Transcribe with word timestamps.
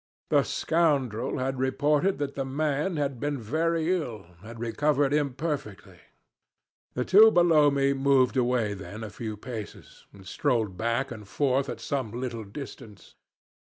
The 0.31 0.41
'scoundrel' 0.41 1.37
had 1.37 1.59
reported 1.59 2.17
that 2.17 2.33
the 2.33 2.43
'man' 2.43 2.95
had 2.97 3.19
been 3.19 3.39
very 3.39 3.93
ill 3.95 4.25
had 4.41 4.59
recovered 4.59 5.13
imperfectly.... 5.13 5.99
The 6.95 7.05
two 7.05 7.29
below 7.29 7.69
me 7.69 7.93
moved 7.93 8.35
away 8.35 8.73
then 8.73 9.03
a 9.03 9.11
few 9.11 9.37
paces, 9.37 10.07
and 10.11 10.25
strolled 10.25 10.75
back 10.75 11.11
and 11.11 11.27
forth 11.27 11.69
at 11.69 11.79
some 11.79 12.19
little 12.19 12.43
distance. 12.43 13.13